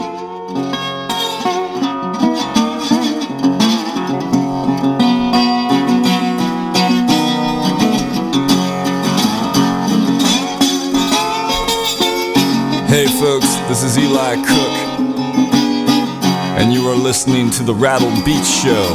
Hey 0.00 0.06
folks, 13.20 13.54
this 13.68 13.82
is 13.82 13.98
Eli 13.98 14.36
Cook, 14.36 14.74
and 16.58 16.72
you 16.72 16.88
are 16.88 16.96
listening 16.96 17.50
to 17.50 17.62
the 17.62 17.74
Rattled 17.74 18.24
Beats 18.24 18.48
Show 18.62 18.94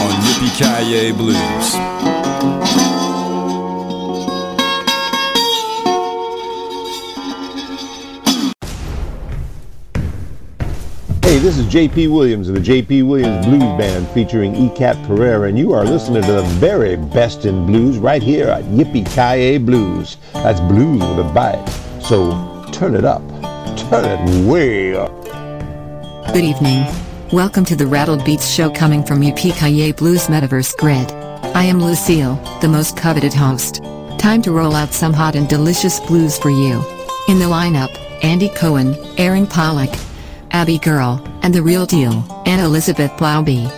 on 0.00 0.12
Yippee 0.22 0.56
Kaye 0.58 1.12
Blues. 1.12 2.81
This 11.42 11.58
is 11.58 11.66
J.P. 11.66 12.06
Williams 12.06 12.48
of 12.48 12.54
the 12.54 12.60
J.P. 12.60 13.02
Williams 13.02 13.44
Blues 13.44 13.62
Band 13.76 14.06
featuring 14.10 14.54
E-Cat 14.54 14.96
Pereira, 15.08 15.48
and 15.48 15.58
you 15.58 15.72
are 15.72 15.84
listening 15.84 16.22
to 16.22 16.32
the 16.34 16.42
very 16.60 16.94
best 16.94 17.46
in 17.46 17.66
blues 17.66 17.98
right 17.98 18.22
here 18.22 18.46
at 18.46 18.62
Yippee 18.66 19.04
Ki 19.12 19.58
Blues. 19.58 20.18
That's 20.34 20.60
blues 20.60 21.00
with 21.00 21.18
a 21.18 21.32
bite. 21.34 21.68
So 22.00 22.64
turn 22.70 22.94
it 22.94 23.04
up. 23.04 23.22
Turn 23.76 24.04
it 24.04 24.48
way 24.48 24.94
up. 24.94 25.10
Good 26.32 26.44
evening. 26.44 26.86
Welcome 27.32 27.64
to 27.64 27.74
the 27.74 27.88
Rattled 27.88 28.24
Beats 28.24 28.48
show 28.48 28.70
coming 28.70 29.02
from 29.02 29.20
UPKA 29.20 29.96
Blues 29.96 30.28
Metaverse 30.28 30.76
Grid. 30.76 31.10
I 31.56 31.64
am 31.64 31.80
Lucille, 31.80 32.36
the 32.60 32.68
most 32.68 32.96
coveted 32.96 33.34
host. 33.34 33.82
Time 34.16 34.42
to 34.42 34.52
roll 34.52 34.76
out 34.76 34.92
some 34.92 35.12
hot 35.12 35.34
and 35.34 35.48
delicious 35.48 35.98
blues 35.98 36.38
for 36.38 36.50
you. 36.50 36.74
In 37.26 37.40
the 37.40 37.46
lineup, 37.46 37.90
Andy 38.22 38.48
Cohen, 38.48 38.94
Aaron 39.18 39.48
Pollock, 39.48 39.90
Abby 40.52 40.78
Girl, 40.78 41.20
and 41.42 41.54
the 41.54 41.62
real 41.62 41.86
deal, 41.86 42.24
Anna 42.46 42.66
Elizabeth 42.66 43.10
Laube. 43.12 43.72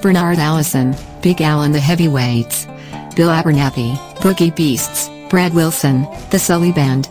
Bernard 0.00 0.38
Allison, 0.38 0.94
Big 1.20 1.42
Al 1.42 1.62
and 1.62 1.74
the 1.74 1.80
Heavyweights. 1.80 2.66
Bill 3.16 3.28
Abernathy, 3.28 3.96
Boogie 4.18 4.54
Beasts, 4.54 5.10
Brad 5.28 5.52
Wilson, 5.52 6.06
The 6.30 6.38
Sully 6.38 6.72
Band. 6.72 7.08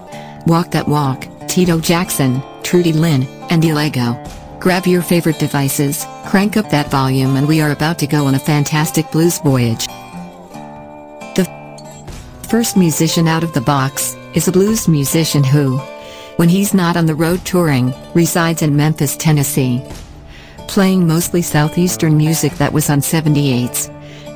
Walk 0.47 0.71
That 0.71 0.87
Walk, 0.87 1.27
Tito 1.47 1.79
Jackson, 1.79 2.41
Trudy 2.63 2.93
Lynn, 2.93 3.23
and 3.49 3.61
Elego. 3.61 4.17
Grab 4.59 4.87
your 4.87 5.01
favorite 5.01 5.39
devices, 5.39 6.05
crank 6.25 6.57
up 6.57 6.69
that 6.69 6.91
volume 6.91 7.35
and 7.35 7.47
we 7.47 7.61
are 7.61 7.71
about 7.71 7.97
to 7.99 8.07
go 8.07 8.25
on 8.25 8.35
a 8.35 8.39
fantastic 8.39 9.09
blues 9.11 9.39
voyage. 9.39 9.87
The 11.35 11.47
first 12.49 12.75
musician 12.75 13.27
out 13.27 13.43
of 13.43 13.53
the 13.53 13.61
box 13.61 14.15
is 14.33 14.47
a 14.47 14.51
blues 14.51 14.87
musician 14.87 15.43
who, 15.43 15.79
when 16.39 16.47
he's 16.47 16.73
not 16.73 16.95
on 16.95 17.05
the 17.05 17.13
road 17.13 17.45
touring, 17.45 17.93
resides 18.13 18.61
in 18.61 18.73
Memphis, 18.73 19.17
Tennessee. 19.17 19.83
Playing 20.69 21.05
mostly 21.05 21.41
southeastern 21.41 22.15
music 22.15 22.53
that 22.53 22.71
was 22.71 22.89
on 22.89 23.01
78s. 23.01 23.89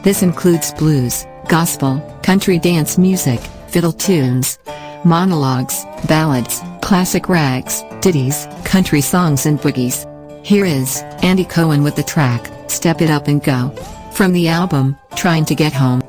This 0.03 0.21
includes 0.21 0.73
blues, 0.73 1.25
gospel, 1.47 2.01
country 2.21 2.59
dance 2.59 2.97
music, 2.97 3.39
fiddle 3.69 3.93
tunes, 3.93 4.59
monologues, 5.05 5.85
ballads, 6.05 6.59
classic 6.81 7.29
rags, 7.29 7.81
ditties, 8.01 8.49
country 8.65 8.99
songs 8.99 9.45
and 9.45 9.57
boogies. 9.57 10.05
Here 10.45 10.65
is 10.65 10.97
Andy 11.23 11.45
Cohen 11.45 11.83
with 11.83 11.95
the 11.95 12.03
track, 12.03 12.51
Step 12.69 13.01
It 13.01 13.11
Up 13.11 13.29
and 13.29 13.41
Go. 13.41 13.69
From 14.11 14.33
the 14.33 14.49
album, 14.49 14.97
Trying 15.15 15.45
to 15.45 15.55
Get 15.55 15.71
Home. 15.71 16.02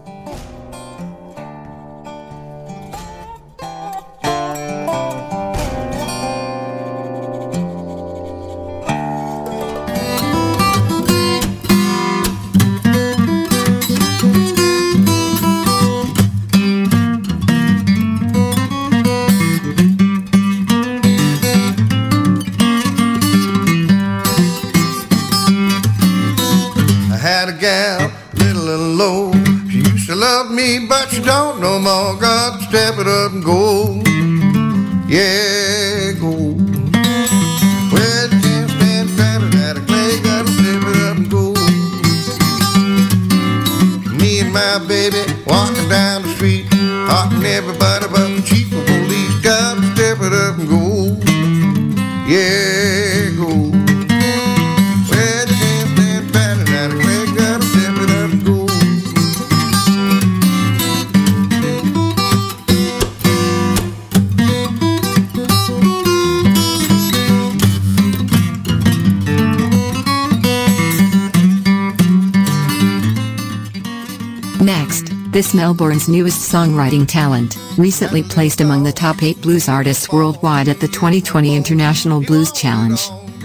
Melbourne's 75.65 76.11
newest 76.11 76.53
songwriting 76.53 77.09
talent, 77.09 77.57
recently 77.79 78.23
placed 78.23 78.61
among 78.61 78.83
the 78.83 78.93
top 78.93 79.23
8 79.23 79.41
blues 79.41 79.67
artists 79.67 80.13
worldwide 80.13 80.69
at 80.69 80.79
the 80.79 80.89
2020 80.89 81.57
International 81.57 82.21
Blues 82.21 82.53
Challenge. 82.53 83.01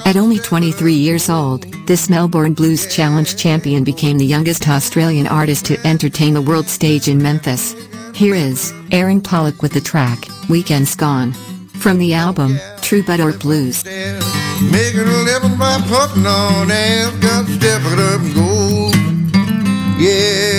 At 0.05 0.17
only 0.17 0.37
23 0.37 0.93
years 0.93 1.29
old, 1.29 1.61
this 1.87 2.09
Melbourne 2.09 2.53
Blues 2.53 2.93
Challenge 2.93 3.37
champion 3.37 3.85
became 3.85 4.17
the 4.17 4.25
youngest 4.25 4.67
Australian 4.67 5.27
artist 5.27 5.65
to 5.67 5.87
entertain 5.87 6.33
the 6.33 6.41
world 6.41 6.67
stage 6.67 7.07
in 7.07 7.23
Memphis. 7.23 7.73
Here 8.13 8.35
is 8.35 8.73
Aaron 8.91 9.21
Pollock 9.21 9.61
with 9.61 9.71
the 9.71 9.79
track, 9.79 10.27
Weekend's 10.49 10.95
Gone. 10.95 11.31
From 11.79 11.99
the 11.99 12.13
album, 12.15 12.59
True 12.81 13.01
Butter 13.01 13.31
Blues. 13.31 13.85
Making 13.85 15.07
a 15.07 15.23
living 15.23 15.57
by 15.57 15.79
putting 15.87 16.27
on 16.27 16.67
got 17.21 17.47
up 17.47 18.19
and 18.19 18.35
go. 18.35 18.91
Yeah, 19.99 20.58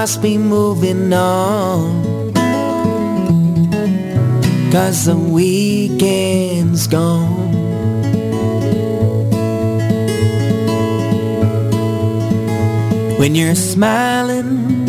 must 0.00 0.22
be 0.22 0.38
moving 0.38 1.12
on. 1.12 2.32
Cause 4.70 5.06
the 5.06 5.16
weekend's 5.16 6.86
gone. 6.86 7.52
When 13.18 13.34
you're 13.34 13.56
smiling, 13.56 14.86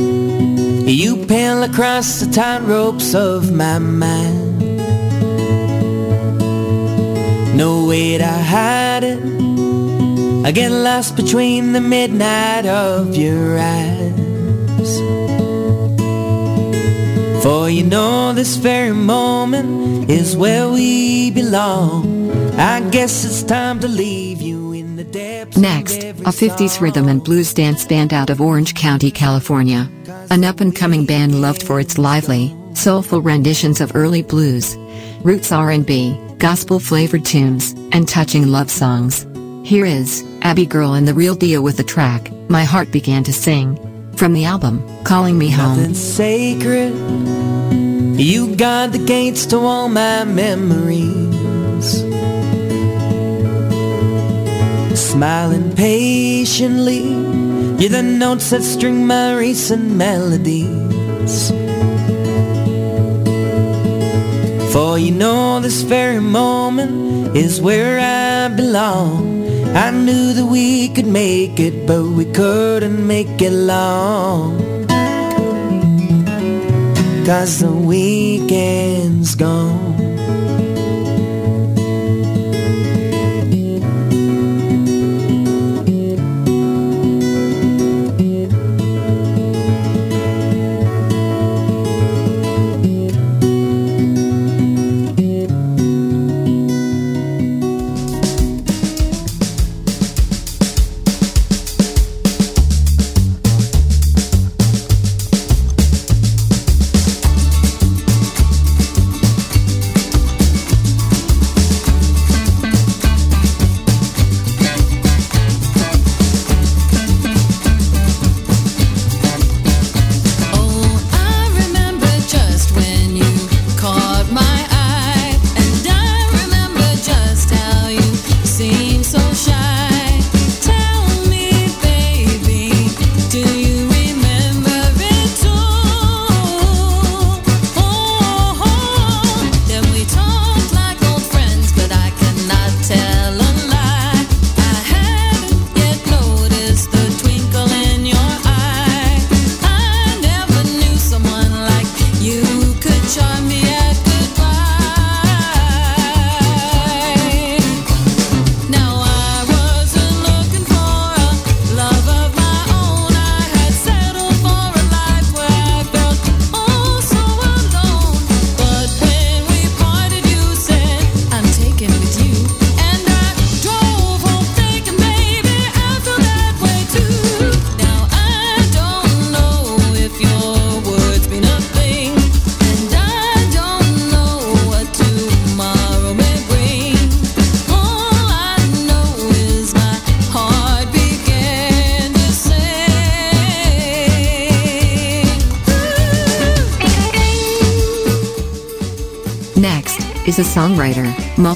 you 0.88 1.26
pale 1.26 1.64
across 1.64 2.20
the 2.20 2.32
tight 2.32 2.62
ropes 2.62 3.16
of 3.16 3.52
my 3.52 3.80
mind. 3.80 4.60
No 7.58 7.88
way 7.88 8.20
to 8.20 8.34
hide 8.54 9.04
it. 9.14 9.20
I 10.46 10.52
get 10.52 10.72
lost 10.72 11.16
between 11.16 11.72
the 11.72 11.82
midnight 11.82 12.68
of 12.68 13.16
your 13.16 13.58
eyes. 13.58 13.89
For 17.42 17.70
you 17.70 17.84
know 17.84 18.34
this 18.34 18.58
very 18.58 18.92
moment 18.92 20.10
is 20.10 20.36
where 20.36 20.68
we 20.70 21.32
belong. 21.32 22.32
I 22.60 22.82
guess 22.90 23.24
it's 23.24 23.44
time 23.44 23.80
to 23.80 23.88
leave 23.88 24.42
you. 24.42 24.74
in 24.74 24.96
the 24.96 25.04
depths. 25.04 25.58
Next, 25.58 26.04
a 26.04 26.32
50s 26.32 26.82
rhythm 26.82 27.08
and 27.08 27.24
blues 27.24 27.54
dance 27.54 27.86
band 27.86 28.14
out 28.14 28.30
of 28.30 28.42
Orange 28.42 28.74
County, 28.76 29.12
California. 29.12 29.90
An 30.30 30.44
up-and-coming 30.44 31.06
band 31.06 31.42
loved 31.42 31.64
for 31.64 31.80
its 31.80 31.98
lively, 31.98 32.56
soulful 32.74 33.22
renditions 33.22 33.82
of 33.82 33.96
early 33.96 34.22
blues, 34.22 34.76
roots 35.24 35.52
R&B, 35.52 36.20
gospel-flavored 36.38 37.26
tunes, 37.26 37.74
and 37.92 38.08
touching 38.08 38.48
love 38.48 38.70
songs. 38.70 39.26
Here 39.64 39.86
is 39.86 40.26
Abby 40.42 40.66
Girl 40.66 40.94
and 40.94 41.08
the 41.08 41.14
Real 41.14 41.36
Deal 41.36 41.62
with 41.62 41.78
the 41.78 41.84
track, 41.84 42.32
My 42.50 42.64
Heart 42.64 42.92
Began 42.92 43.24
to 43.24 43.34
Sing, 43.34 43.78
from 44.20 44.34
the 44.34 44.44
album, 44.44 44.84
Calling 45.06 45.38
Me 45.38 45.50
Home. 45.50 45.78
Nothing 45.78 45.94
sacred. 45.94 46.94
You 48.20 48.54
guard 48.58 48.92
the 48.92 49.00
gates 49.00 49.46
to 49.46 49.58
all 49.60 49.88
my 49.88 50.26
memories. 50.26 51.90
Smiling 55.00 55.74
patiently, 55.74 57.08
you're 57.80 57.96
the 57.98 58.04
notes 58.04 58.50
that 58.50 58.62
string 58.62 59.08
my 59.08 59.38
recent 59.38 59.90
melodies. 59.90 61.52
For 64.74 65.00
you 65.00 65.12
know 65.12 65.62
this 65.62 65.84
very 65.84 66.20
moment 66.20 67.38
is 67.38 67.62
where 67.62 68.02
I 68.02 68.54
belong. 68.54 69.49
I 69.76 69.92
knew 69.92 70.34
that 70.34 70.46
we 70.46 70.90
could 70.90 71.08
make 71.08 71.60
it, 71.60 71.86
but 71.86 72.04
we 72.04 72.26
couldn't 72.26 73.06
make 73.06 73.42
it 73.42 73.52
long. 73.52 74.58
Cause 77.26 77.60
the 77.60 77.72
weekend's 77.72 79.36
gone. 79.36 79.89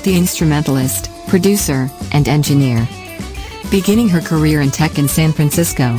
Multi-instrumentalist, 0.04 1.10
producer, 1.30 1.90
and 2.12 2.28
engineer. 2.28 2.86
Beginning 3.72 4.10
her 4.10 4.20
career 4.20 4.60
in 4.60 4.70
tech 4.70 5.00
in 5.00 5.08
San 5.08 5.32
Francisco, 5.32 5.98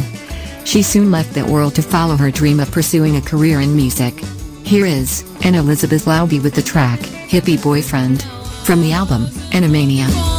she 0.67 0.83
soon 0.83 1.11
left 1.11 1.33
that 1.33 1.49
world 1.49 1.75
to 1.75 1.81
follow 1.81 2.15
her 2.15 2.31
dream 2.31 2.61
of 2.61 2.71
pursuing 2.71 3.17
a 3.17 3.23
career 3.23 3.61
in 3.61 3.75
music. 3.75 4.13
Here 4.63 4.85
is 4.85 5.25
Anna 5.43 5.61
Elizabeth 5.61 6.05
Laube 6.05 6.43
with 6.43 6.55
the 6.55 6.61
track, 6.61 7.01
Hippie 7.01 7.63
Boyfriend, 7.63 8.23
from 8.67 8.83
the 8.83 8.93
album, 8.93 9.25
Animania. 9.53 10.34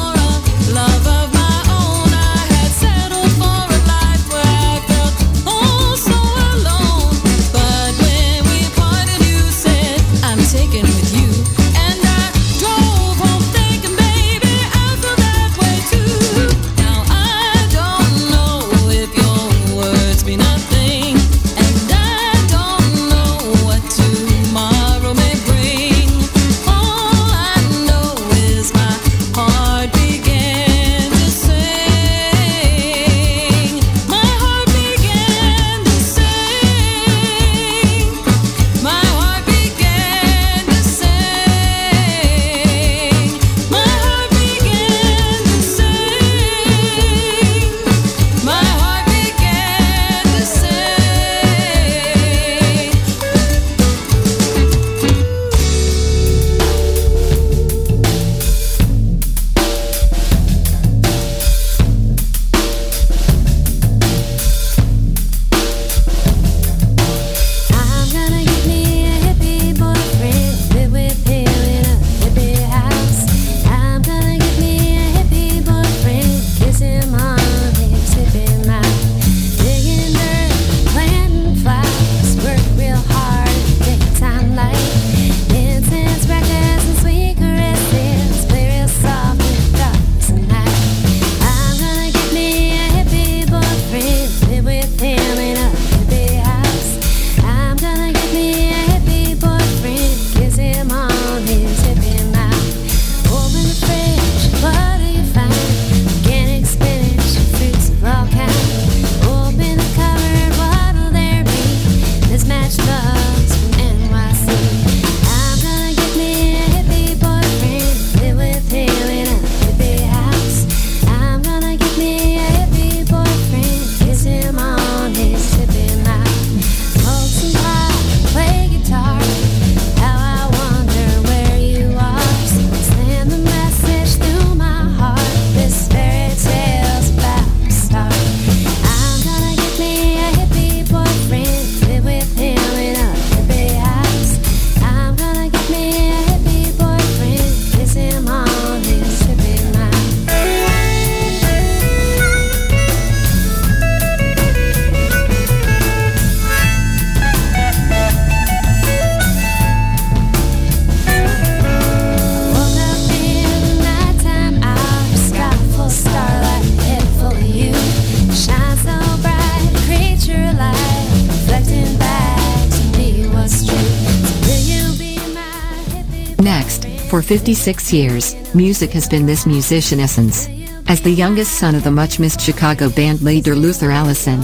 56 177.25 177.91
years, 177.91 178.36
music 178.53 178.91
has 178.91 179.10
been 179.10 179.25
this 179.25 179.48
musician 179.48 180.00
essence. 180.00 180.48
As 180.88 181.01
the 181.01 181.10
youngest 181.10 181.53
son 181.53 181.74
of 181.74 181.84
the 181.84 181.89
much 181.89 182.20
missed 182.20 182.39
Chicago 182.39 182.88
band 182.88 183.24
leader 183.24 183.55
Luther 183.55 183.89
Allison, 183.89 184.44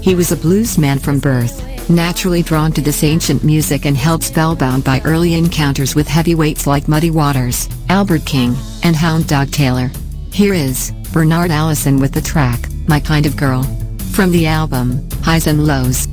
he 0.00 0.16
was 0.16 0.32
a 0.32 0.36
blues 0.36 0.78
man 0.78 0.98
from 0.98 1.20
birth, 1.20 1.88
naturally 1.88 2.42
drawn 2.42 2.72
to 2.72 2.80
this 2.80 3.04
ancient 3.04 3.44
music 3.44 3.86
and 3.86 3.96
held 3.96 4.24
spellbound 4.24 4.82
by 4.82 5.00
early 5.04 5.34
encounters 5.34 5.94
with 5.94 6.08
heavyweights 6.08 6.66
like 6.66 6.88
Muddy 6.88 7.12
Waters, 7.12 7.68
Albert 7.88 8.26
King, 8.26 8.56
and 8.82 8.96
Hound 8.96 9.28
Dog 9.28 9.52
Taylor. 9.52 9.88
Here 10.32 10.54
is 10.54 10.90
Bernard 11.12 11.52
Allison 11.52 12.00
with 12.00 12.12
the 12.12 12.20
track, 12.20 12.68
My 12.88 12.98
Kind 12.98 13.26
of 13.26 13.36
Girl. 13.36 13.62
From 14.10 14.32
the 14.32 14.48
album, 14.48 15.08
Highs 15.22 15.46
and 15.46 15.68
Lows. 15.68 16.08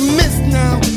missed 0.00 0.42
now. 0.42 0.95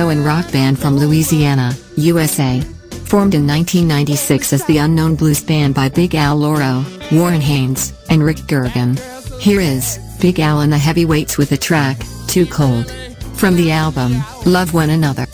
Zydeco 0.00 0.12
and 0.12 0.24
rock 0.24 0.50
band 0.50 0.78
from 0.78 0.96
Louisiana, 0.96 1.74
USA. 1.96 2.60
Formed 3.04 3.34
in 3.34 3.46
1996 3.46 4.52
as 4.52 4.64
the 4.66 4.78
Unknown 4.78 5.14
Blues 5.14 5.42
Band 5.42 5.74
by 5.74 5.88
Big 5.88 6.14
Al 6.14 6.36
Lauro, 6.36 6.84
Warren 7.12 7.40
Haynes, 7.40 7.92
and 8.08 8.22
Rick 8.22 8.38
Gergen. 8.48 8.98
Here 9.40 9.60
is 9.60 9.98
Big 10.20 10.40
Al 10.40 10.60
and 10.60 10.72
the 10.72 10.78
Heavyweights 10.78 11.36
with 11.36 11.50
the 11.50 11.56
track, 11.56 11.98
Too 12.28 12.46
Cold. 12.46 12.90
From 13.34 13.56
the 13.56 13.72
album, 13.72 14.22
Love 14.46 14.74
One 14.74 14.90
Another. 14.90 15.26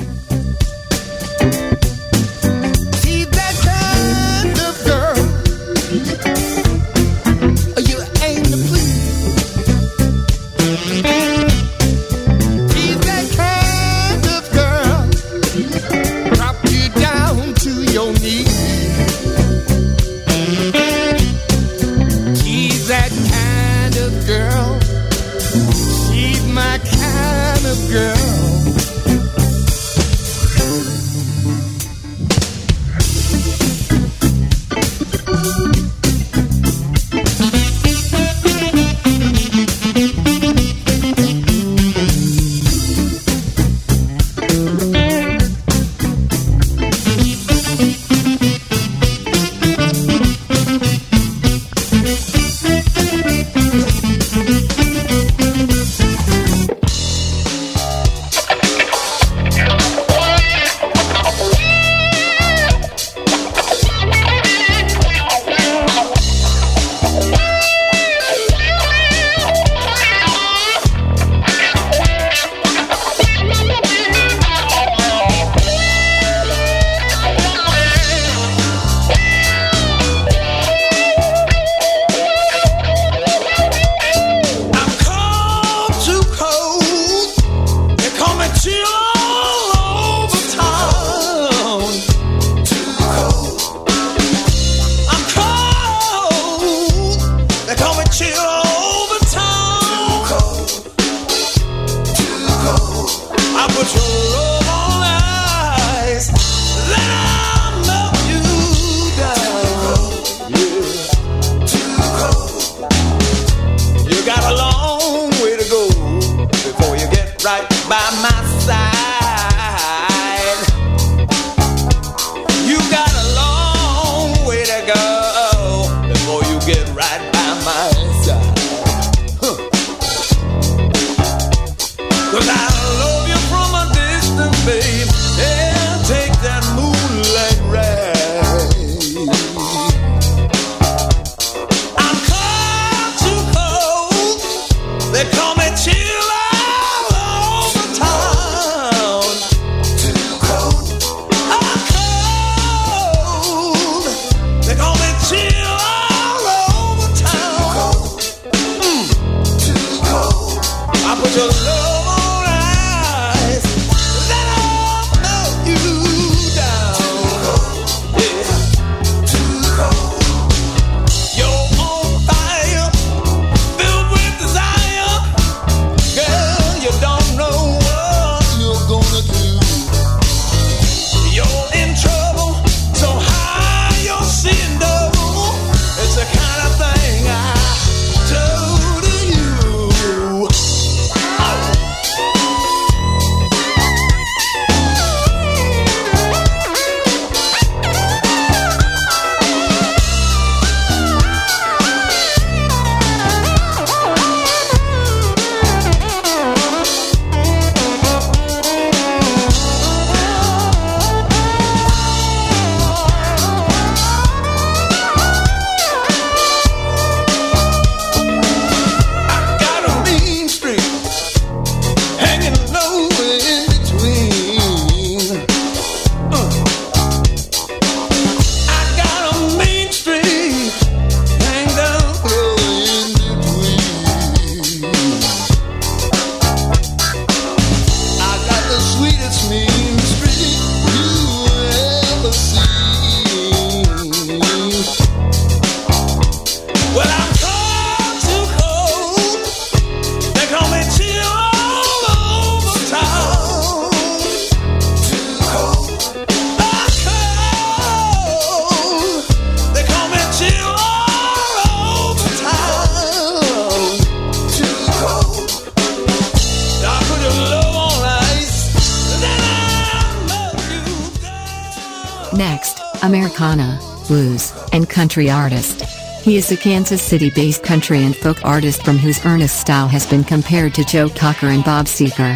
Country 274.97 275.29
artist. 275.29 275.83
He 276.25 276.39
is 276.39 276.51
a 276.51 276.57
Kansas 276.57 277.03
City-based 277.03 277.63
country 277.63 278.03
and 278.03 278.17
folk 278.17 278.43
artist 278.43 278.83
from 278.83 278.97
whose 278.97 279.23
earnest 279.27 279.61
style 279.61 279.89
has 279.89 280.07
been 280.07 280.25
compared 280.25 280.73
to 280.73 280.85
Joe 280.87 281.11
Cocker 281.11 281.49
and 281.49 281.63
Bob 281.63 281.85
Seger. 281.85 282.35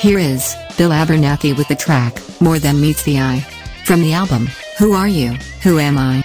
Here 0.00 0.18
is 0.18 0.56
Bill 0.78 0.88
Abernathy 0.88 1.54
with 1.54 1.68
the 1.68 1.76
track 1.76 2.18
More 2.40 2.58
Than 2.58 2.80
Meets 2.80 3.02
the 3.02 3.20
Eye. 3.20 3.40
From 3.84 4.00
the 4.00 4.14
album, 4.14 4.48
Who 4.78 4.94
Are 4.94 5.06
You? 5.06 5.32
Who 5.62 5.78
Am 5.78 5.98
I? 5.98 6.24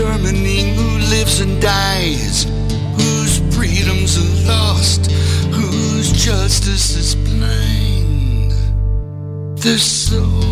determining 0.00 0.74
who 0.76 0.98
lives 1.10 1.40
and 1.40 1.60
dies, 1.60 2.44
whose 2.94 3.38
freedoms 3.54 4.16
are 4.16 4.48
lost, 4.48 5.10
whose 5.52 6.10
justice 6.12 6.96
is 6.96 7.14
blind. 7.14 8.52
The 9.58 9.78
soul. 9.78 10.49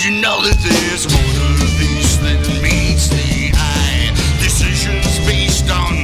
Don't 0.00 0.14
you 0.14 0.22
know 0.22 0.40
that 0.40 0.56
there's 0.64 1.04
more 1.12 1.20
to 1.20 1.66
this 1.76 2.16
than 2.16 2.40
meets 2.62 3.08
the 3.08 3.52
eye? 3.52 4.08
Decisions 4.40 5.18
based 5.28 5.68
on 5.68 5.99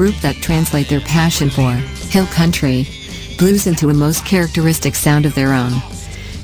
group 0.00 0.16
that 0.22 0.36
translate 0.36 0.88
their 0.88 1.02
passion 1.02 1.50
for 1.50 1.72
hill 2.08 2.24
country 2.28 2.88
blues 3.36 3.66
into 3.66 3.90
a 3.90 3.92
most 3.92 4.24
characteristic 4.24 4.94
sound 4.94 5.26
of 5.26 5.34
their 5.34 5.52
own, 5.52 5.72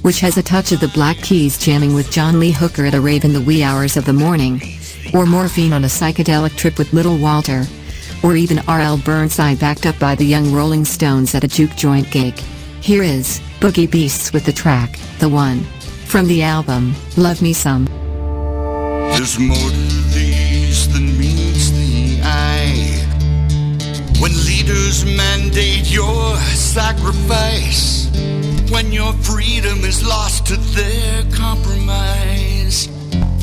which 0.03 0.21
has 0.21 0.37
a 0.37 0.43
touch 0.43 0.73
of 0.73 0.81
the 0.81 0.89
Black 0.89 1.17
Keys 1.17 1.57
jamming 1.57 1.95
with 1.95 2.11
John 2.11 2.39
Lee 2.39 2.51
Hooker 2.51 2.85
at 2.85 2.93
a 2.93 3.01
rave 3.01 3.25
in 3.25 3.33
the 3.33 3.41
wee 3.41 3.63
hours 3.63 3.97
of 3.97 4.05
the 4.05 4.13
morning, 4.13 4.61
or 5.15 5.25
morphine 5.25 5.73
on 5.73 5.85
a 5.85 5.87
psychedelic 5.87 6.55
trip 6.59 6.77
with 6.77 6.93
Little 6.93 7.17
Walter, 7.17 7.65
or 8.23 8.37
even 8.37 8.59
R.L. 8.69 8.99
Burnside 8.99 9.59
backed 9.59 9.87
up 9.87 9.99
by 9.99 10.15
the 10.15 10.27
young 10.27 10.53
Rolling 10.53 10.85
Stones 10.85 11.35
at 11.35 11.43
a 11.43 11.49
juke 11.49 11.77
joint 11.77 12.11
gig. 12.11 12.35
Here 12.83 13.03
is 13.03 13.41
Boogie 13.59 13.91
Beasts 13.91 14.35
with 14.35 14.45
the 14.45 14.53
track, 14.53 14.99
The 15.19 15.31
One, 15.31 15.61
from 16.05 16.27
the 16.27 16.43
album, 16.43 16.95
Love 17.17 17.41
Me 17.41 17.55
Some. 17.55 17.87
There's 19.17 19.39
more 19.39 19.57
to 19.57 20.03
these 20.13 20.93
than 20.93 21.09
eye. 21.09 21.36
When 24.19 24.33
leaders 24.47 25.05
mandate 25.05 25.91
your 25.93 26.37
sacrifice, 26.55 28.09
when 28.71 28.91
your 28.91 29.13
freedom 29.13 29.85
is 29.85 30.03
lost 30.07 30.47
to 30.47 30.57
their 30.57 31.23
compromise, 31.33 32.89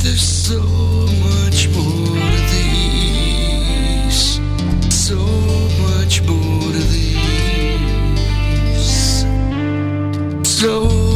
there's 0.02 0.22
so 0.22 0.62
much 0.62 1.70
more 1.70 2.18
to 2.18 2.42
these. 2.54 4.40
So 4.90 5.18
much 5.88 6.22
more 6.24 6.72
to 6.72 6.84
these. 6.92 7.24
So 10.44 11.13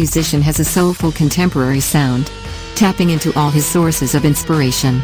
musician 0.00 0.40
has 0.40 0.58
a 0.58 0.64
soulful 0.64 1.12
contemporary 1.12 1.78
sound, 1.78 2.32
tapping 2.74 3.10
into 3.10 3.38
all 3.38 3.50
his 3.50 3.66
sources 3.66 4.14
of 4.14 4.24
inspiration. 4.24 4.98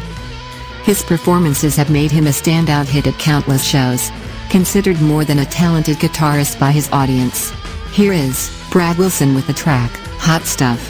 His 0.85 1.03
performances 1.03 1.75
have 1.75 1.91
made 1.91 2.09
him 2.09 2.25
a 2.25 2.31
standout 2.31 2.87
hit 2.87 3.05
at 3.05 3.19
countless 3.19 3.63
shows, 3.63 4.09
considered 4.49 4.99
more 4.99 5.23
than 5.23 5.37
a 5.37 5.45
talented 5.45 5.97
guitarist 5.97 6.59
by 6.59 6.71
his 6.71 6.89
audience. 6.91 7.53
Here 7.91 8.11
is 8.11 8.49
Brad 8.71 8.97
Wilson 8.97 9.35
with 9.35 9.45
the 9.45 9.53
track, 9.53 9.91
Hot 10.17 10.45
Stuff, 10.45 10.81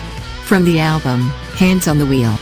from 0.46 0.64
the 0.64 0.80
album, 0.80 1.24
Hands 1.60 1.86
on 1.90 1.98
the 1.98 2.06
Wheel. 2.06 2.40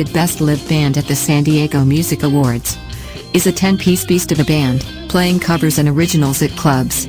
voted 0.00 0.14
Best 0.14 0.40
Live 0.40 0.66
Band 0.66 0.96
at 0.96 1.04
the 1.06 1.14
San 1.14 1.42
Diego 1.42 1.84
Music 1.84 2.22
Awards. 2.22 2.78
Is 3.34 3.46
a 3.46 3.52
10-piece 3.52 4.06
beast 4.06 4.32
of 4.32 4.40
a 4.40 4.44
band, 4.44 4.80
playing 5.10 5.40
covers 5.40 5.78
and 5.78 5.88
originals 5.88 6.42
at 6.42 6.50
clubs, 6.52 7.06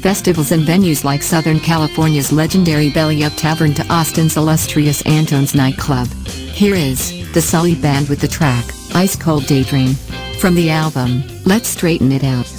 festivals 0.00 0.50
and 0.50 0.62
venues 0.62 1.04
like 1.04 1.22
Southern 1.22 1.60
California's 1.60 2.32
legendary 2.32 2.90
Belly 2.90 3.22
Up 3.22 3.34
Tavern 3.36 3.72
to 3.74 3.86
Austin's 3.86 4.36
illustrious 4.36 5.00
Antone's 5.06 5.54
nightclub. 5.54 6.08
Here 6.26 6.74
is, 6.74 7.32
the 7.32 7.42
Sully 7.42 7.76
Band 7.76 8.08
with 8.08 8.20
the 8.20 8.28
track, 8.28 8.64
Ice 8.94 9.14
Cold 9.14 9.46
Daydream. 9.46 9.94
From 10.40 10.54
the 10.54 10.70
album, 10.70 11.22
Let's 11.44 11.68
Straighten 11.68 12.10
It 12.10 12.24
Out. 12.24 12.57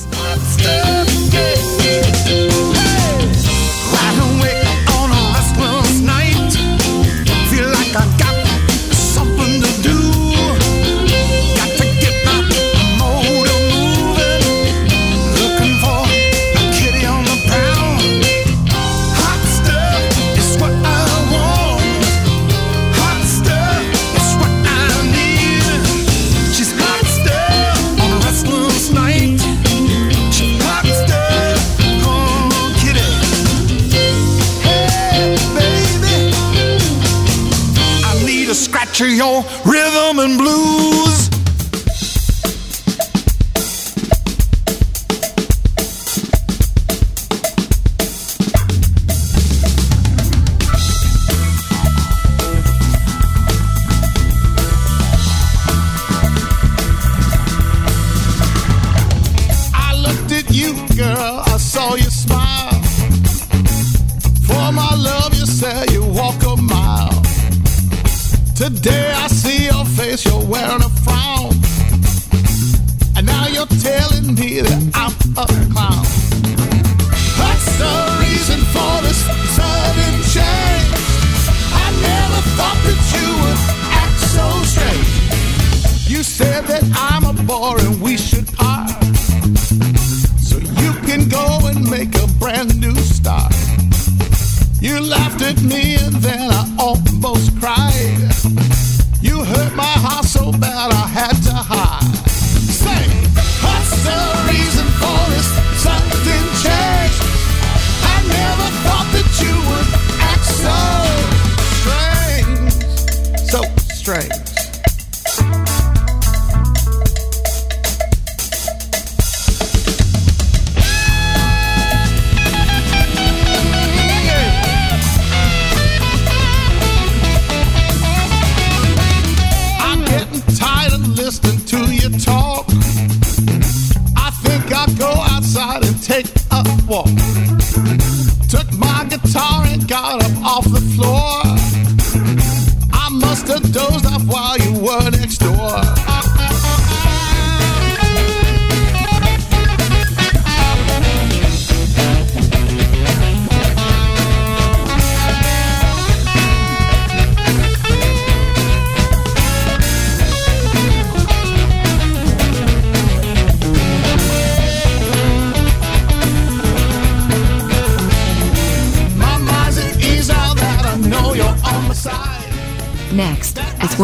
off 140.50 140.66
the 140.66 140.89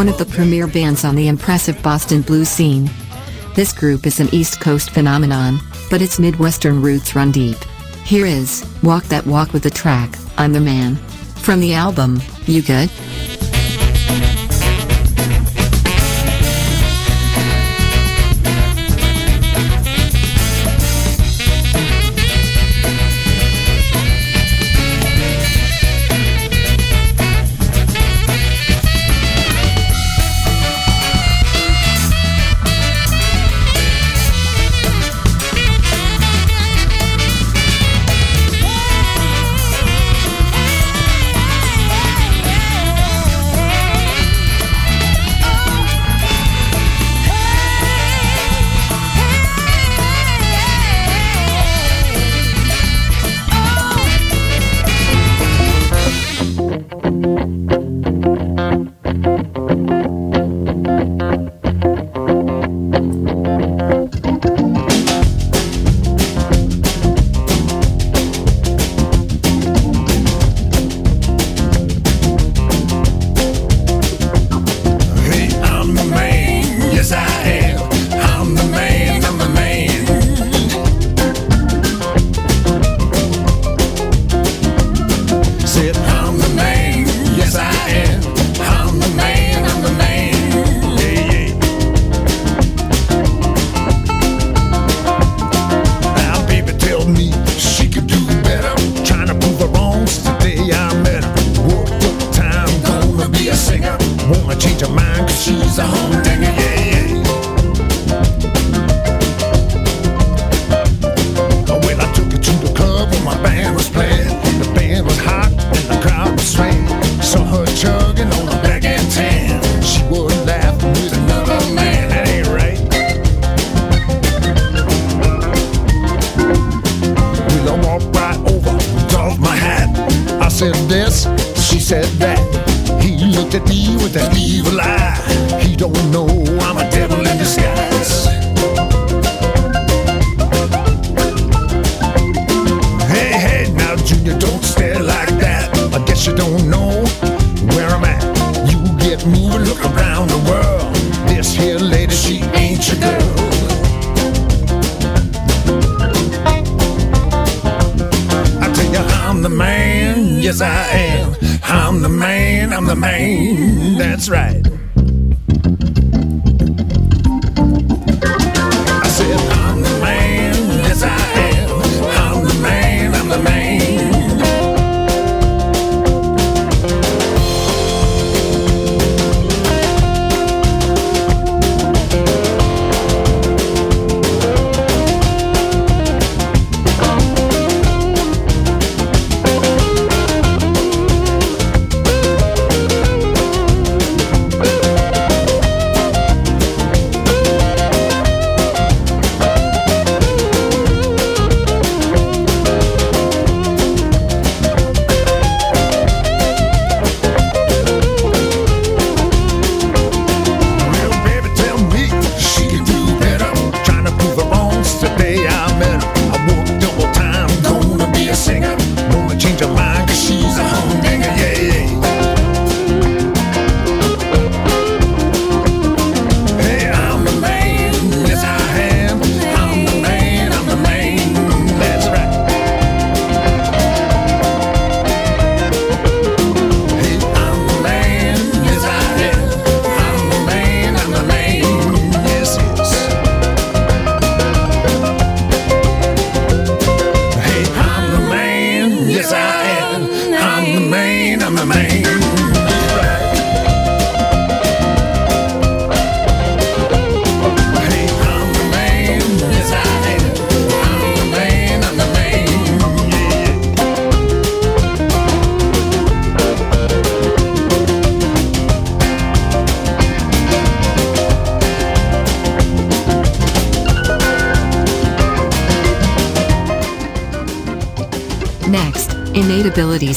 one 0.06 0.14
of 0.14 0.20
the 0.20 0.36
premier 0.36 0.68
bands 0.68 1.04
on 1.04 1.16
the 1.16 1.28
impressive 1.28 1.82
Boston 1.82 2.22
blues 2.22 2.48
scene. 2.48 2.88
This 3.56 3.74
group 3.74 4.06
is 4.06 4.20
an 4.20 4.30
East 4.32 4.62
Coast 4.62 4.92
phenomenon, 4.92 5.58
but 5.90 6.00
its 6.00 6.20
Midwestern 6.20 6.80
roots 6.80 7.16
run 7.16 7.32
deep. 7.32 7.58
Here 8.04 8.28
is, 8.28 8.64
Walk 8.84 9.04
That 9.06 9.26
Walk 9.26 9.52
with 9.52 9.64
the 9.64 9.72
track, 9.72 10.16
I'm 10.38 10.54
the 10.54 10.60
Man. 10.60 10.98
From 11.38 11.60
the 11.60 11.74
album, 11.74 12.22
You 12.46 12.62
Good? 12.62 12.92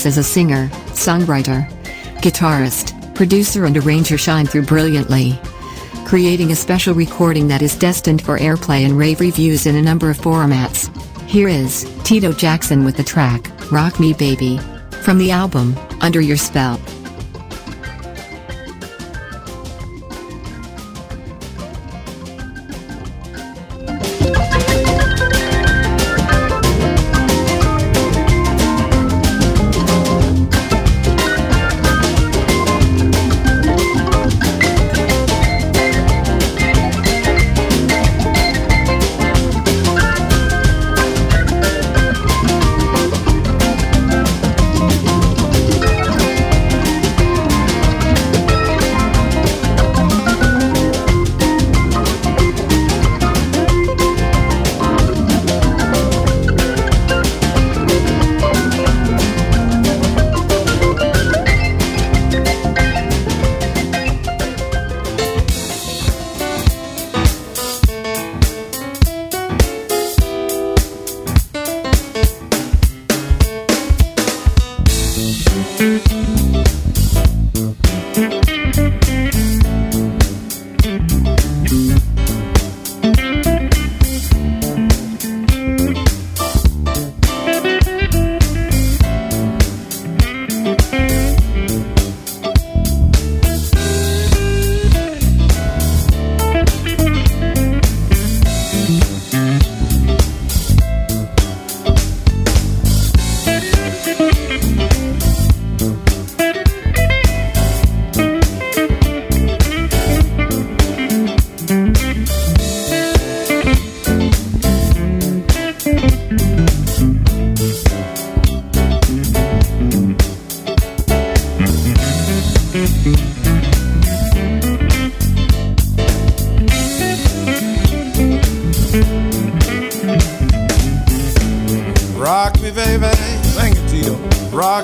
As 0.07 0.17
a 0.17 0.23
singer, 0.23 0.69
songwriter, 0.95 1.69
guitarist, 2.23 3.15
producer 3.15 3.65
and 3.65 3.77
arranger 3.77 4.17
shine 4.17 4.47
through 4.47 4.63
brilliantly, 4.63 5.39
creating 6.07 6.53
a 6.53 6.57
special 6.57 6.95
recording 6.95 7.49
that 7.49 7.63
is 7.63 7.77
destined 7.77 8.23
for 8.23 8.39
airplay 8.39 8.85
and 8.85 8.97
rave 8.97 9.21
reviews 9.21 9.67
in 9.67 9.75
a 9.75 9.83
number 9.83 10.09
of 10.09 10.17
formats. 10.17 10.89
Here 11.27 11.49
is 11.49 11.85
Tito 12.05 12.33
Jackson 12.33 12.85
with 12.85 12.97
the 12.97 13.03
track, 13.03 13.51
Rock 13.73 13.99
Me 13.99 14.13
Baby, 14.15 14.59
from 15.03 15.19
the 15.19 15.33
album, 15.33 15.77
Under 16.01 16.21
Your 16.21 16.39
Spell. 16.39 16.81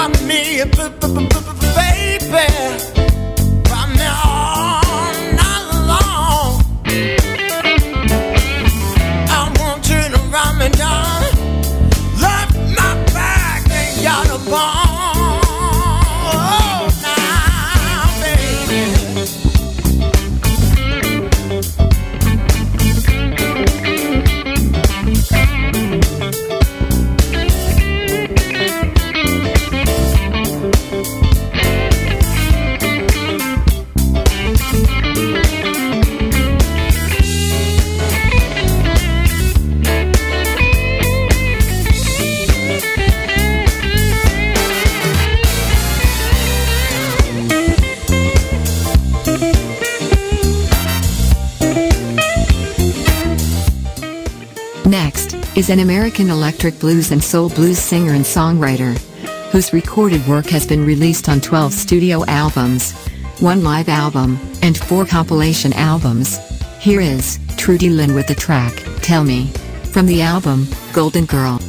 from 0.00 0.26
me, 0.26 0.64
baby. 1.74 2.99
an 55.70 55.78
American 55.78 56.30
electric 56.30 56.78
blues 56.80 57.12
and 57.12 57.22
soul 57.22 57.48
blues 57.48 57.78
singer 57.78 58.12
and 58.12 58.24
songwriter, 58.24 58.98
whose 59.52 59.72
recorded 59.72 60.26
work 60.26 60.46
has 60.46 60.66
been 60.66 60.84
released 60.84 61.28
on 61.28 61.40
12 61.40 61.72
studio 61.72 62.24
albums, 62.26 62.92
one 63.40 63.62
live 63.62 63.88
album, 63.88 64.38
and 64.62 64.76
four 64.76 65.06
compilation 65.06 65.72
albums. 65.74 66.38
Here 66.78 67.00
is 67.00 67.38
Trudy 67.56 67.88
Lynn 67.88 68.14
with 68.14 68.26
the 68.26 68.34
track, 68.34 68.74
Tell 69.00 69.22
Me, 69.22 69.46
from 69.92 70.06
the 70.06 70.22
album, 70.22 70.66
Golden 70.92 71.24
Girl. 71.24 71.60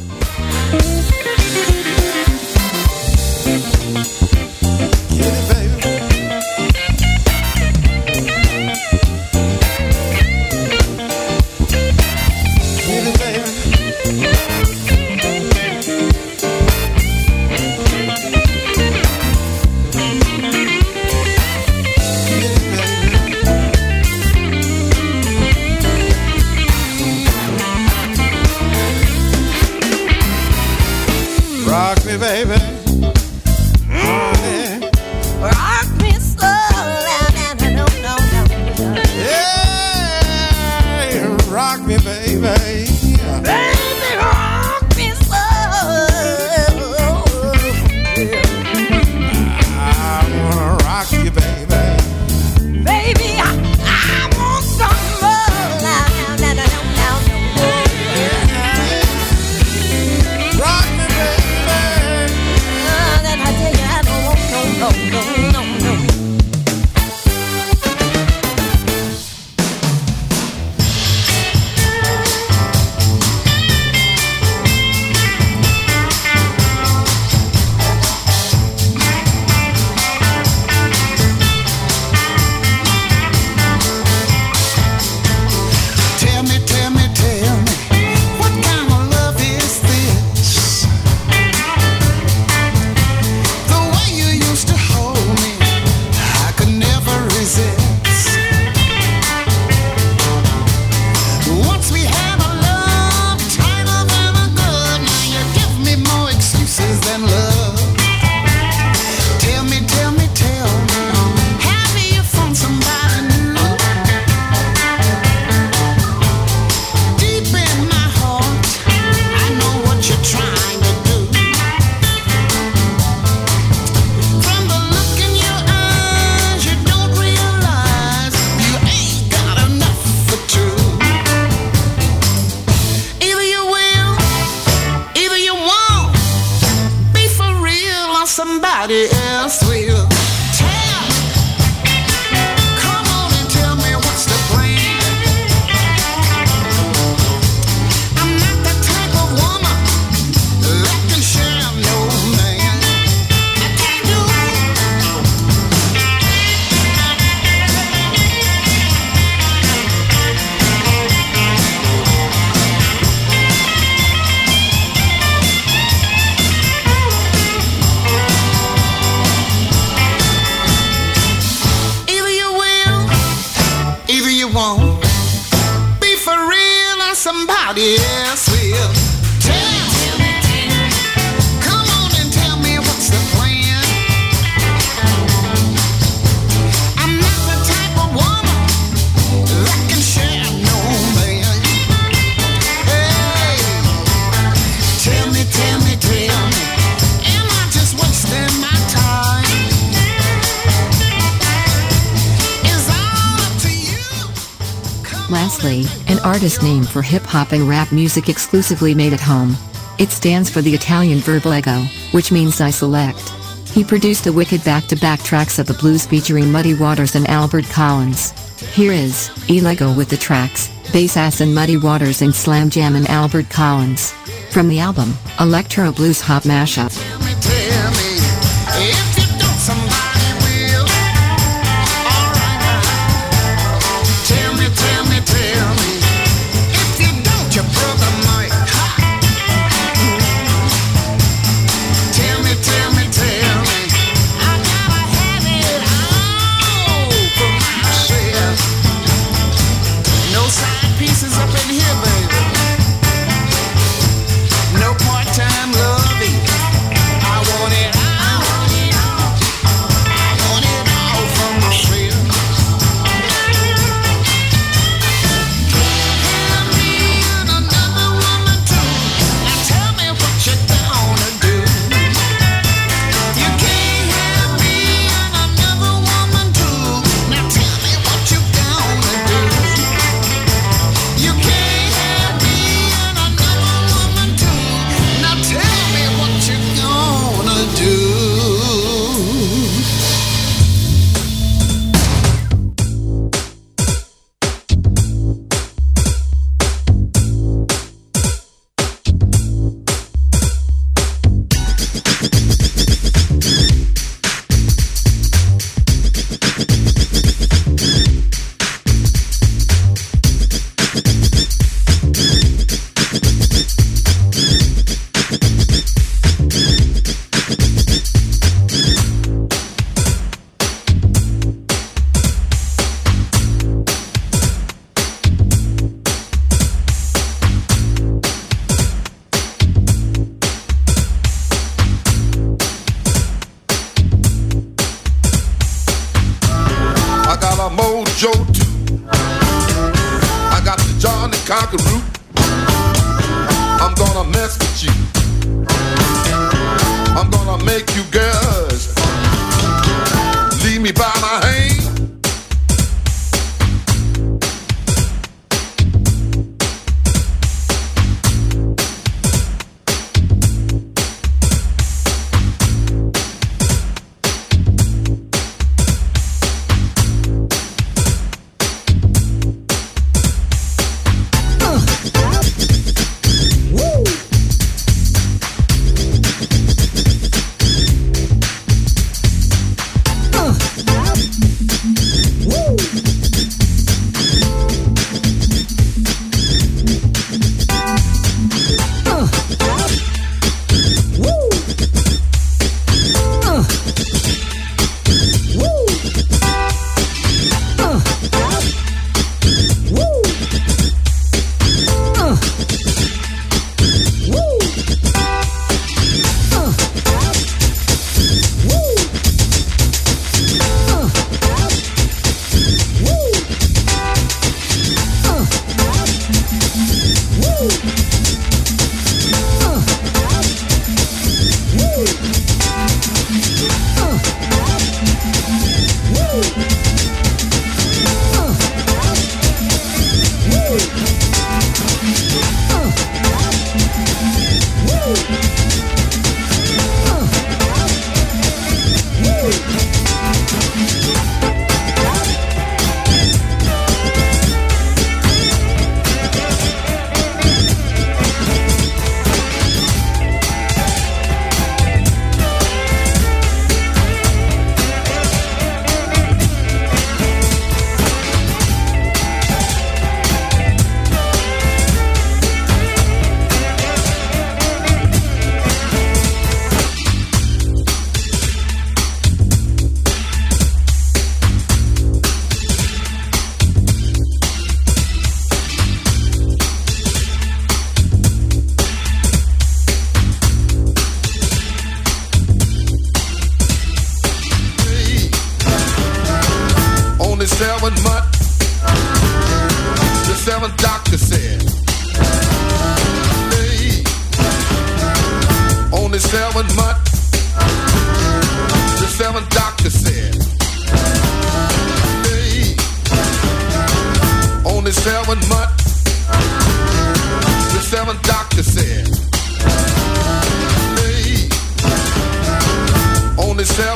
name 206.62 206.84
for 206.84 207.02
hip 207.02 207.22
hop 207.22 207.52
and 207.52 207.68
rap 207.68 207.92
music 207.92 208.28
exclusively 208.28 208.94
made 208.94 209.12
at 209.12 209.20
home. 209.20 209.56
It 209.98 210.10
stands 210.10 210.48
for 210.48 210.62
the 210.62 210.74
Italian 210.74 211.18
verb 211.18 211.44
lego, 211.46 211.82
which 212.12 212.32
means 212.32 212.60
I 212.60 212.70
select. 212.70 213.28
He 213.68 213.84
produced 213.84 214.26
a 214.26 214.32
wicked 214.32 214.64
back-to-back 214.64 215.22
tracks 215.22 215.58
of 215.58 215.66
the 215.66 215.74
blues 215.74 216.06
featuring 216.06 216.52
Muddy 216.52 216.74
Waters 216.74 217.14
and 217.14 217.28
Albert 217.28 217.66
Collins. 217.66 218.30
Here 218.74 218.92
is, 218.92 219.30
Ilego 219.48 219.96
with 219.96 220.08
the 220.08 220.16
tracks, 220.16 220.68
Bass 220.92 221.16
Ass 221.16 221.40
and 221.40 221.54
Muddy 221.54 221.76
Waters 221.76 222.22
and 222.22 222.34
Slam 222.34 222.70
Jam 222.70 222.96
and 222.96 223.08
Albert 223.08 223.48
Collins. 223.50 224.12
From 224.50 224.68
the 224.68 224.80
album, 224.80 225.14
Electro 225.40 225.92
Blues 225.92 226.20
Hop 226.20 226.42
Mashup. 226.42 227.31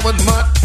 Only 0.07 0.19
seven 0.19 0.56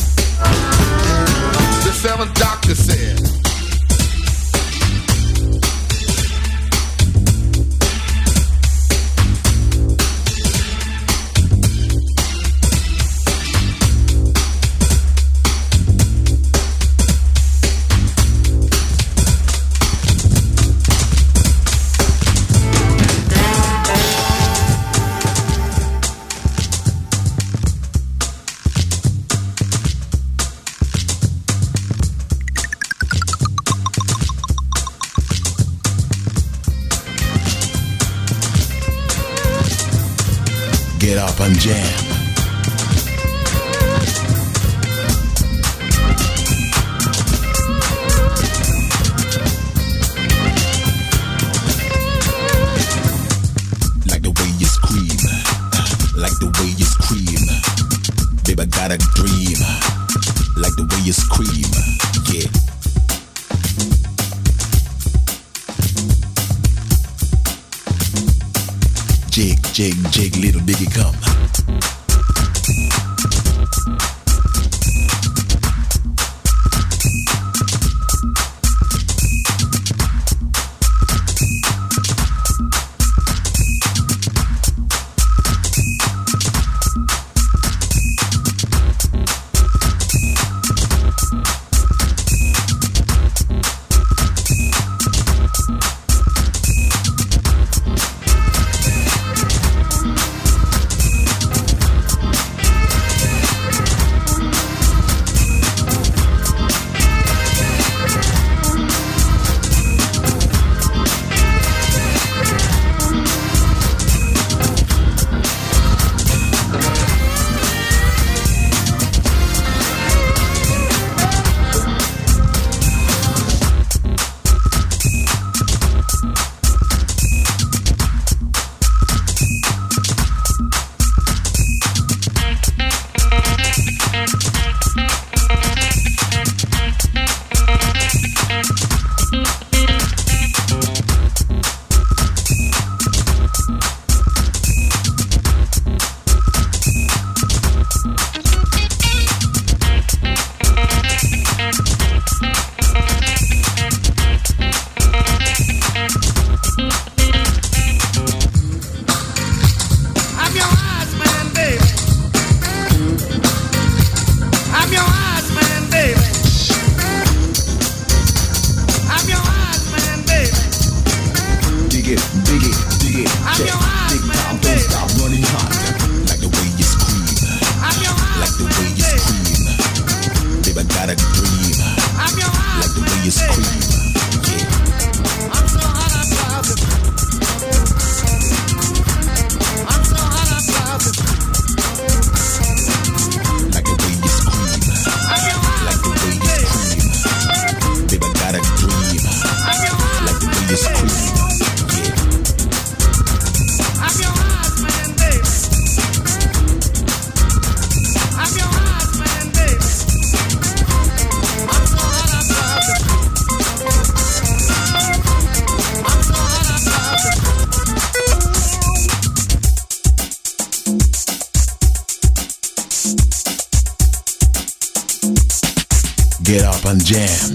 jam. 227.12 227.50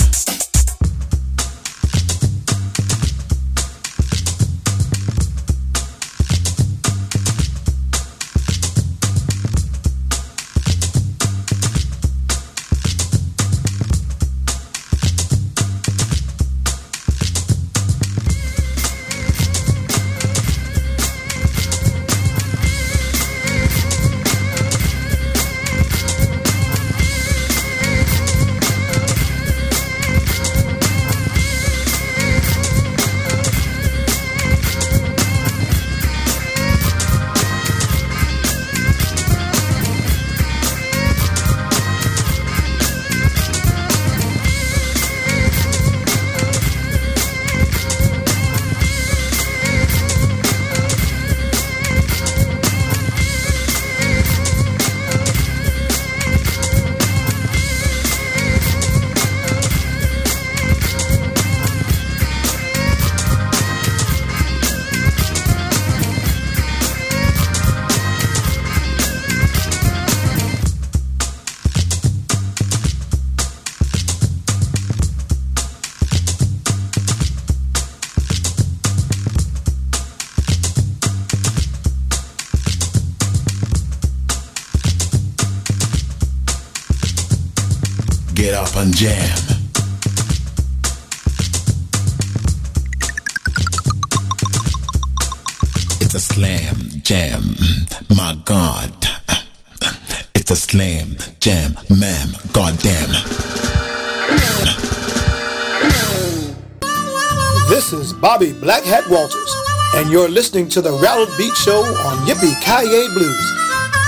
And 88.87 88.97
jam. 88.97 89.37
It's 96.01 96.15
a 96.15 96.21
slam 96.21 96.77
jam, 97.03 97.43
my 98.17 98.39
God. 98.45 98.93
It's 100.35 100.51
a 100.53 100.57
slam 100.57 101.17
jam, 101.41 101.77
ma'am, 101.91 102.29
goddamn. 102.53 103.11
This 107.69 107.93
is 107.93 108.13
Bobby 108.13 108.53
Black 108.53 108.85
Hat 108.85 109.05
Walters, 109.11 109.53
and 109.95 110.11
you're 110.11 110.29
listening 110.29 110.69
to 110.69 110.81
the 110.81 110.93
Rattled 110.93 111.37
Beat 111.37 111.55
Show 111.55 111.83
on 111.83 112.27
Yippee 112.29 112.55
Kaye 112.63 113.09
Blues. 113.15 113.53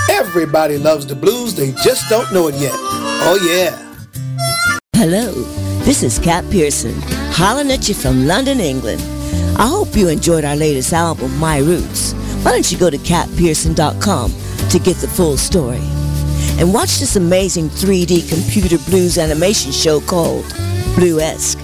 Everybody 0.09 0.77
loves 0.77 1.05
the 1.05 1.15
blues, 1.15 1.53
they 1.53 1.73
just 1.83 2.07
don't 2.09 2.31
know 2.31 2.47
it 2.47 2.55
yet. 2.55 2.71
Oh 2.73 3.37
yeah. 3.43 3.88
Hello, 5.01 5.31
this 5.85 6.03
is 6.03 6.19
Kat 6.19 6.43
Pearson, 6.51 6.93
hollering 7.31 7.71
at 7.71 7.87
you 7.87 7.95
from 7.95 8.27
London, 8.27 8.59
England. 8.59 9.01
I 9.57 9.65
hope 9.65 9.95
you 9.95 10.09
enjoyed 10.09 10.43
our 10.43 10.57
latest 10.57 10.91
album, 10.91 11.33
My 11.37 11.59
Roots. 11.59 12.11
Why 12.43 12.51
don't 12.51 12.69
you 12.69 12.77
go 12.77 12.89
to 12.89 12.97
katpearson.com 12.97 14.33
to 14.69 14.79
get 14.79 14.97
the 14.97 15.07
full 15.07 15.37
story? 15.37 15.79
And 16.59 16.73
watch 16.73 16.99
this 16.99 17.15
amazing 17.15 17.69
3D 17.69 18.27
computer 18.27 18.77
blues 18.89 19.17
animation 19.17 19.71
show 19.71 20.01
called 20.01 20.43
Bluesque, 20.95 21.55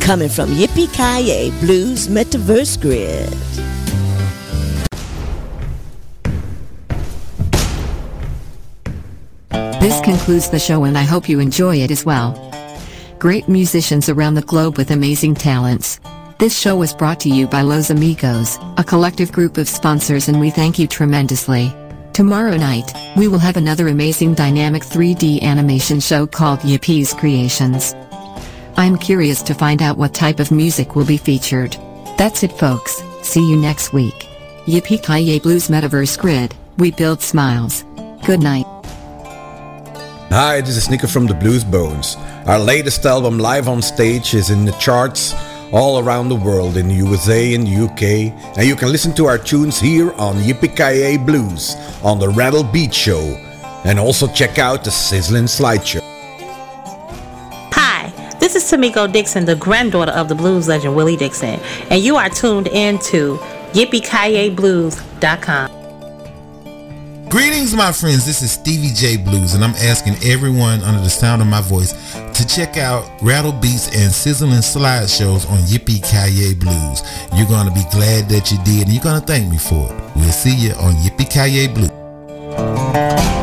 coming 0.00 0.28
from 0.28 0.50
Yippee 0.50 0.94
Kaye 0.94 1.50
Blues 1.58 2.06
Metaverse 2.06 2.80
Grid. 2.80 3.28
This 9.80 10.00
concludes 10.00 10.48
the 10.48 10.60
show 10.60 10.84
and 10.84 10.96
I 10.96 11.02
hope 11.02 11.28
you 11.28 11.40
enjoy 11.40 11.78
it 11.78 11.90
as 11.90 12.04
well. 12.06 12.43
Great 13.24 13.48
musicians 13.48 14.10
around 14.10 14.34
the 14.34 14.42
globe 14.42 14.76
with 14.76 14.90
amazing 14.90 15.34
talents. 15.34 15.98
This 16.38 16.54
show 16.54 16.76
was 16.76 16.92
brought 16.92 17.20
to 17.20 17.30
you 17.30 17.46
by 17.46 17.62
Los 17.62 17.88
Amigos, 17.88 18.58
a 18.76 18.84
collective 18.84 19.32
group 19.32 19.56
of 19.56 19.66
sponsors 19.66 20.28
and 20.28 20.38
we 20.38 20.50
thank 20.50 20.78
you 20.78 20.86
tremendously. 20.86 21.72
Tomorrow 22.12 22.58
night, 22.58 22.92
we 23.16 23.26
will 23.26 23.38
have 23.38 23.56
another 23.56 23.88
amazing 23.88 24.34
dynamic 24.34 24.82
3D 24.82 25.40
animation 25.40 26.00
show 26.00 26.26
called 26.26 26.60
Yippie's 26.60 27.14
Creations. 27.14 27.94
I'm 28.76 28.98
curious 28.98 29.40
to 29.44 29.54
find 29.54 29.80
out 29.80 29.96
what 29.96 30.12
type 30.12 30.38
of 30.38 30.50
music 30.50 30.94
will 30.94 31.06
be 31.06 31.16
featured. 31.16 31.78
That's 32.18 32.42
it 32.42 32.52
folks, 32.52 33.02
see 33.22 33.40
you 33.40 33.56
next 33.56 33.94
week. 33.94 34.28
Yippee 34.66 35.02
Kaye 35.02 35.38
Blues 35.38 35.68
Metaverse 35.68 36.18
Grid, 36.18 36.54
we 36.76 36.90
build 36.90 37.22
smiles. 37.22 37.84
Good 38.26 38.40
night. 38.40 38.66
Hi, 40.34 40.58
this 40.60 40.76
is 40.76 40.90
Nico 40.90 41.06
from 41.06 41.28
the 41.28 41.34
Blues 41.34 41.62
Bones. 41.62 42.16
Our 42.46 42.58
latest 42.58 43.06
album, 43.06 43.38
Live 43.38 43.68
on 43.68 43.80
Stage, 43.80 44.34
is 44.34 44.50
in 44.50 44.64
the 44.64 44.72
charts 44.72 45.32
all 45.70 46.00
around 46.00 46.28
the 46.28 46.34
world 46.34 46.76
in 46.76 46.88
the 46.88 46.94
USA 46.94 47.54
and 47.54 47.68
UK, 47.68 48.02
and 48.58 48.66
you 48.66 48.74
can 48.74 48.90
listen 48.90 49.14
to 49.14 49.26
our 49.26 49.38
tunes 49.38 49.78
here 49.78 50.12
on 50.14 50.34
Yippee 50.38 51.24
Blues 51.24 51.76
on 52.02 52.18
the 52.18 52.28
Rattled 52.30 52.72
Beats 52.72 52.96
Show, 52.96 53.20
and 53.84 53.96
also 53.96 54.26
check 54.26 54.58
out 54.58 54.82
the 54.82 54.90
sizzling 54.90 55.44
slideshow. 55.44 56.00
Hi, 57.72 58.10
this 58.40 58.56
is 58.56 58.64
Tamiko 58.64 59.06
Dixon, 59.12 59.44
the 59.44 59.54
granddaughter 59.54 60.10
of 60.10 60.28
the 60.28 60.34
blues 60.34 60.66
legend 60.66 60.96
Willie 60.96 61.16
Dixon, 61.16 61.60
and 61.90 62.02
you 62.02 62.16
are 62.16 62.28
tuned 62.28 62.66
into 62.66 63.38
YippieKayeBlues.com. 63.72 65.83
Greetings, 67.34 67.74
my 67.74 67.90
friends. 67.90 68.24
This 68.24 68.42
is 68.42 68.52
Stevie 68.52 68.94
J 68.94 69.16
Blues, 69.16 69.54
and 69.54 69.64
I'm 69.64 69.74
asking 69.74 70.14
everyone 70.22 70.84
under 70.84 71.00
the 71.00 71.10
sound 71.10 71.42
of 71.42 71.48
my 71.48 71.60
voice 71.62 71.90
to 72.14 72.46
check 72.46 72.76
out 72.76 73.10
Rattled 73.20 73.60
Beats 73.60 73.88
and 73.88 74.12
Sizzling 74.12 74.52
Slideshows 74.60 75.50
on 75.50 75.58
Yippee 75.62 76.00
Kaye 76.00 76.54
Blues. 76.54 77.02
You're 77.34 77.48
going 77.48 77.66
to 77.66 77.74
be 77.74 77.82
glad 77.90 78.28
that 78.28 78.52
you 78.52 78.58
did, 78.58 78.84
and 78.84 78.92
you're 78.92 79.02
going 79.02 79.20
to 79.20 79.26
thank 79.26 79.50
me 79.50 79.58
for 79.58 79.92
it. 79.92 80.14
We'll 80.14 80.30
see 80.30 80.54
you 80.54 80.74
on 80.74 80.94
Yippee 81.02 81.28
Kaye 81.28 81.66
Blues. 81.66 83.33